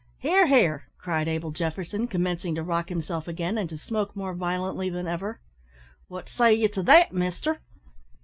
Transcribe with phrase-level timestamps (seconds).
[0.17, 4.89] "Hear, hear!" cried Abel Jefferson, commencing to rock himself again, and to smoke more violently
[4.89, 5.39] than ever.
[6.07, 7.59] "What say ye to that, mister?"